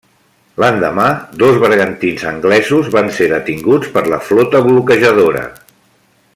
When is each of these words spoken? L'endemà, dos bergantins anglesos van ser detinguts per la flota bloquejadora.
L'endemà, 0.61 1.05
dos 1.43 1.59
bergantins 1.63 2.25
anglesos 2.31 2.89
van 2.97 3.13
ser 3.19 3.29
detinguts 3.35 3.95
per 3.99 4.05
la 4.15 4.23
flota 4.31 4.67
bloquejadora. 4.71 5.49